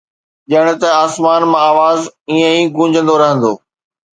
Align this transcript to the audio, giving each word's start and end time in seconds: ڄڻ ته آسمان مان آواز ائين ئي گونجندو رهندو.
ڄڻ 0.49 0.65
ته 0.81 0.87
آسمان 1.03 1.41
مان 1.51 1.61
آواز 1.71 1.99
ائين 2.29 2.49
ئي 2.59 2.63
گونجندو 2.75 3.15
رهندو. 3.21 3.53